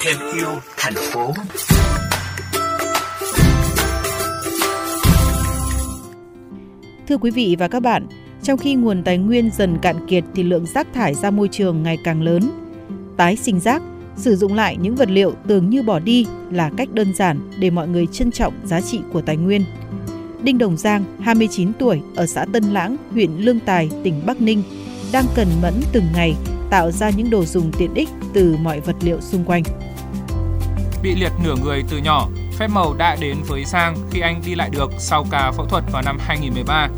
Thêm 0.00 0.16
yêu 0.34 0.48
thành 0.76 0.94
phố. 1.12 1.32
Thưa 7.08 7.16
quý 7.16 7.30
vị 7.30 7.56
và 7.58 7.68
các 7.68 7.80
bạn, 7.80 8.06
trong 8.42 8.58
khi 8.58 8.74
nguồn 8.74 9.02
tài 9.02 9.18
nguyên 9.18 9.50
dần 9.50 9.78
cạn 9.82 10.06
kiệt 10.06 10.24
thì 10.34 10.42
lượng 10.42 10.66
rác 10.66 10.86
thải 10.94 11.14
ra 11.14 11.30
môi 11.30 11.48
trường 11.48 11.82
ngày 11.82 11.98
càng 12.04 12.22
lớn. 12.22 12.50
Tái 13.16 13.36
sinh 13.36 13.60
rác, 13.60 13.82
sử 14.16 14.36
dụng 14.36 14.54
lại 14.54 14.76
những 14.76 14.96
vật 14.96 15.10
liệu 15.10 15.34
tưởng 15.46 15.70
như 15.70 15.82
bỏ 15.82 15.98
đi 15.98 16.26
là 16.50 16.70
cách 16.76 16.88
đơn 16.92 17.14
giản 17.14 17.50
để 17.58 17.70
mọi 17.70 17.88
người 17.88 18.06
trân 18.06 18.30
trọng 18.30 18.54
giá 18.64 18.80
trị 18.80 19.00
của 19.12 19.20
tài 19.20 19.36
nguyên. 19.36 19.64
Đinh 20.42 20.58
Đồng 20.58 20.76
Giang, 20.76 21.04
29 21.20 21.72
tuổi, 21.78 22.00
ở 22.16 22.26
xã 22.26 22.44
Tân 22.52 22.64
Lãng, 22.64 22.96
huyện 23.10 23.30
Lương 23.38 23.60
Tài, 23.60 23.90
tỉnh 24.02 24.22
Bắc 24.26 24.40
Ninh, 24.40 24.62
đang 25.12 25.24
cần 25.34 25.48
mẫn 25.62 25.82
từng 25.92 26.06
ngày 26.14 26.34
tạo 26.70 26.90
ra 26.90 27.10
những 27.10 27.30
đồ 27.30 27.44
dùng 27.44 27.72
tiện 27.78 27.94
ích 27.94 28.08
từ 28.32 28.56
mọi 28.62 28.80
vật 28.80 28.96
liệu 29.00 29.20
xung 29.20 29.44
quanh. 29.44 29.62
Bị 31.02 31.14
liệt 31.14 31.32
nửa 31.44 31.54
người 31.64 31.84
từ 31.90 31.98
nhỏ, 31.98 32.28
phép 32.58 32.68
màu 32.70 32.94
đã 32.94 33.16
đến 33.20 33.36
với 33.46 33.64
Giang 33.64 33.96
khi 34.10 34.20
anh 34.20 34.42
đi 34.46 34.54
lại 34.54 34.70
được 34.72 34.90
sau 34.98 35.26
ca 35.30 35.52
phẫu 35.52 35.66
thuật 35.66 35.84
vào 35.92 36.02
năm 36.02 36.18
2013. 36.20 36.88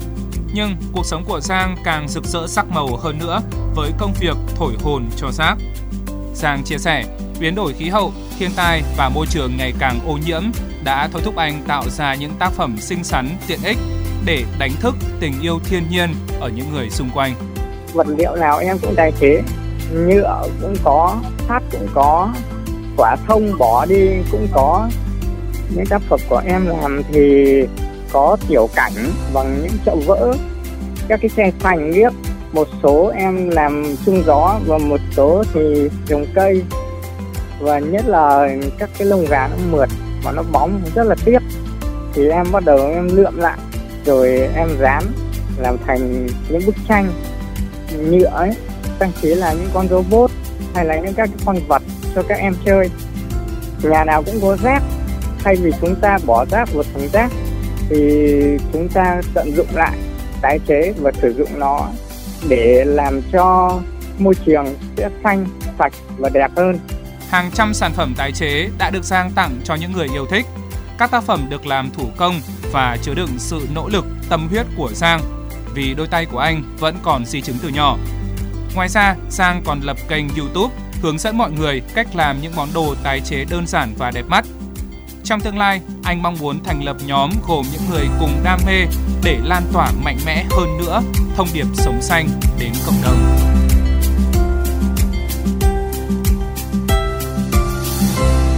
Nhưng 0.55 0.77
cuộc 0.93 1.07
sống 1.07 1.25
của 1.25 1.41
Giang 1.41 1.77
càng 1.85 2.09
rực 2.09 2.25
rỡ 2.25 2.47
sắc 2.47 2.71
màu 2.71 2.97
hơn 2.97 3.19
nữa 3.19 3.41
với 3.75 3.91
công 3.99 4.13
việc 4.21 4.37
thổi 4.57 4.73
hồn 4.83 5.05
cho 5.17 5.33
rác. 5.33 5.57
Giang 6.35 6.65
chia 6.65 6.79
sẻ, 6.79 7.05
biến 7.41 7.55
đổi 7.55 7.73
khí 7.73 7.89
hậu, 7.89 8.13
thiên 8.39 8.51
tai 8.57 8.83
và 8.97 9.09
môi 9.09 9.27
trường 9.27 9.57
ngày 9.57 9.73
càng 9.79 10.01
ô 10.07 10.19
nhiễm 10.27 10.43
đã 10.85 11.09
thôi 11.13 11.23
thúc 11.25 11.37
anh 11.37 11.63
tạo 11.67 11.85
ra 11.89 12.15
những 12.15 12.33
tác 12.39 12.53
phẩm 12.53 12.77
xinh 12.81 13.05
xắn, 13.05 13.29
tiện 13.47 13.61
ích 13.65 13.79
để 14.25 14.45
đánh 14.59 14.73
thức 14.81 14.95
tình 15.21 15.41
yêu 15.43 15.61
thiên 15.65 15.91
nhiên 15.91 16.15
ở 16.41 16.49
những 16.49 16.73
người 16.73 16.91
xung 16.91 17.11
quanh. 17.15 17.50
Vật 17.95 18.07
liệu 18.07 18.37
nào 18.37 18.59
em 18.59 18.79
cũng 18.79 18.95
tái 18.95 19.13
chế, 19.21 19.43
nhựa 19.93 20.43
cũng 20.63 20.75
có, 20.85 21.17
sắt 21.49 21.63
cũng 21.73 21.89
có, 21.95 22.29
quả 22.97 23.17
thông 23.29 23.59
bỏ 23.59 23.87
đi 23.87 24.09
cũng 24.31 24.47
có. 24.53 24.89
Những 25.75 25.87
tác 25.87 26.03
phẩm 26.09 26.21
của 26.29 26.43
em 26.47 26.67
làm 26.67 27.03
thì 27.13 27.45
có 28.13 28.37
tiểu 28.49 28.69
cảnh 28.75 28.93
bằng 29.35 29.59
những 29.63 29.73
chậu 29.87 29.97
vỡ, 30.07 30.35
các 31.09 31.21
cái 31.23 31.29
xe 31.29 31.51
phanh 31.59 31.91
liếc. 31.91 32.13
Một 32.53 32.69
số 32.83 33.13
em 33.17 33.51
làm 33.51 33.97
chung 34.07 34.23
gió 34.27 34.59
và 34.67 34.79
một 34.79 35.01
số 35.17 35.45
thì 35.55 35.89
trồng 36.07 36.27
cây. 36.35 36.63
Và 37.61 37.79
nhất 37.79 38.05
là 38.07 38.49
các 38.79 38.91
cái 38.99 39.09
lông 39.09 39.27
gà 39.27 39.49
nó 39.49 39.57
mượt 39.71 39.89
và 40.25 40.33
nó 40.33 40.43
bóng 40.53 40.81
rất 40.95 41.07
là 41.07 41.15
tiếc. 41.25 41.39
Thì 42.15 42.29
em 42.29 42.47
bắt 42.53 42.65
đầu 42.65 42.79
em 42.79 43.17
lượm 43.17 43.39
lại 43.39 43.59
rồi 44.05 44.49
em 44.55 44.69
dán 44.81 45.03
làm 45.59 45.77
thành 45.87 46.27
những 46.49 46.63
bức 46.67 46.75
tranh 46.89 47.13
nhựa 47.99 48.27
ấy 48.27 48.51
trang 49.01 49.13
trí 49.23 49.29
là 49.29 49.53
những 49.53 49.71
con 49.75 49.89
robot 49.89 50.31
hay 50.75 50.85
là 50.85 50.97
những 50.97 51.15
các 51.15 51.31
cái 51.37 51.45
con 51.47 51.57
vật 51.69 51.83
cho 52.15 52.23
các 52.23 52.39
em 52.39 52.55
chơi 52.65 52.91
nhà 53.83 54.05
nào 54.05 54.23
cũng 54.23 54.41
có 54.43 54.57
rác 54.63 54.83
thay 55.45 55.57
vì 55.57 55.71
chúng 55.81 55.95
ta 55.95 56.19
bỏ 56.27 56.45
rác 56.51 56.73
vào 56.73 56.85
thùng 56.95 57.09
rác 57.13 57.31
thì 57.89 57.97
chúng 58.73 58.89
ta 58.89 59.21
tận 59.35 59.57
dụng 59.57 59.67
lại 59.75 59.99
tái 60.41 60.59
chế 60.67 60.93
và 61.01 61.11
sử 61.23 61.35
dụng 61.39 61.59
nó 61.59 61.89
để 62.49 62.85
làm 62.85 63.21
cho 63.33 63.79
môi 64.19 64.35
trường 64.47 64.67
sẽ 64.97 65.09
xanh, 65.25 65.47
sạch 65.79 65.93
và 66.19 66.29
đẹp 66.29 66.51
hơn. 66.57 66.79
Hàng 67.31 67.51
trăm 67.55 67.75
sản 67.75 67.93
phẩm 67.93 68.15
tái 68.17 68.33
chế 68.33 68.69
đã 68.79 68.91
được 68.91 69.05
sang 69.05 69.31
tặng 69.31 69.61
cho 69.65 69.75
những 69.75 69.93
người 69.93 70.09
yêu 70.15 70.27
thích. 70.27 70.47
Các 70.99 71.11
tác 71.11 71.25
phẩm 71.25 71.47
được 71.51 71.67
làm 71.67 71.91
thủ 71.91 72.05
công 72.17 72.41
và 72.73 72.97
chứa 73.03 73.15
đựng 73.15 73.31
sự 73.39 73.69
nỗ 73.75 73.89
lực, 73.89 74.05
tâm 74.29 74.49
huyết 74.49 74.67
của 74.77 74.91
Giang 74.95 75.21
vì 75.75 75.95
đôi 75.95 76.07
tay 76.07 76.27
của 76.27 76.39
anh 76.39 76.63
vẫn 76.79 76.97
còn 77.03 77.27
di 77.27 77.41
chứng 77.41 77.57
từ 77.63 77.69
nhỏ. 77.69 77.97
Ngoài 78.75 78.89
ra, 78.89 79.17
sang 79.31 79.63
còn 79.65 79.81
lập 79.81 79.97
kênh 80.09 80.25
YouTube 80.39 80.75
hướng 81.03 81.19
dẫn 81.19 81.39
mọi 81.39 81.51
người 81.51 81.83
cách 81.95 82.07
làm 82.15 82.41
những 82.41 82.53
món 82.57 82.69
đồ 82.75 82.95
tái 83.03 83.21
chế 83.21 83.45
đơn 83.51 83.67
giản 83.67 83.95
và 83.99 84.11
đẹp 84.11 84.25
mắt. 84.29 84.45
Trong 85.25 85.41
tương 85.41 85.59
lai, 85.59 85.81
anh 86.03 86.23
mong 86.23 86.37
muốn 86.41 86.65
thành 86.65 86.85
lập 86.85 86.97
nhóm 87.07 87.31
gồm 87.49 87.65
những 87.73 87.83
người 87.91 88.07
cùng 88.21 88.41
đam 88.45 88.61
mê 88.67 88.87
để 89.25 89.39
lan 89.45 89.63
tỏa 89.73 89.93
mạnh 90.05 90.19
mẽ 90.27 90.45
hơn 90.51 90.79
nữa 90.79 91.03
thông 91.37 91.49
điệp 91.53 91.67
sống 91.75 92.03
xanh 92.03 92.29
đến 92.59 92.73
cộng 92.87 93.03
đồng. 93.03 93.19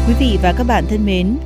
Quý 0.07 0.15
vị 0.21 0.39
và 0.43 0.53
các 0.59 0.65
bạn 0.65 0.85
thân 0.91 1.07
mến, 1.07 1.37